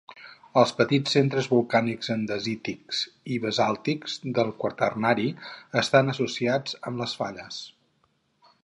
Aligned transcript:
Els 0.59 0.71
petits 0.77 1.11
centres 1.15 1.49
volcànics 1.51 2.09
andesítics 2.15 3.03
i 3.35 3.37
basàltics 3.45 4.17
del 4.39 4.51
Quaternari 4.65 5.29
estan 5.85 6.13
associats 6.17 6.83
amb 6.91 7.05
les 7.05 7.17
falles. 7.23 7.63